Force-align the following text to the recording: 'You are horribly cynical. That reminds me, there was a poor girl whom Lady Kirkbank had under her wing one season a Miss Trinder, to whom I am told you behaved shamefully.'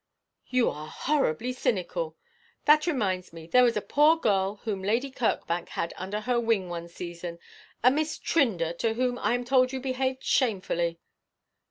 'You 0.47 0.67
are 0.71 0.87
horribly 0.87 1.53
cynical. 1.53 2.17
That 2.65 2.87
reminds 2.87 3.31
me, 3.33 3.45
there 3.45 3.61
was 3.61 3.77
a 3.77 3.83
poor 3.83 4.17
girl 4.17 4.55
whom 4.63 4.81
Lady 4.81 5.11
Kirkbank 5.11 5.69
had 5.69 5.93
under 5.95 6.21
her 6.21 6.39
wing 6.39 6.69
one 6.69 6.87
season 6.87 7.37
a 7.83 7.91
Miss 7.91 8.17
Trinder, 8.17 8.73
to 8.79 8.95
whom 8.95 9.19
I 9.19 9.35
am 9.35 9.45
told 9.45 9.71
you 9.71 9.79
behaved 9.79 10.23
shamefully.' 10.23 10.99